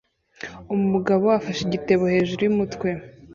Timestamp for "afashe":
1.39-1.61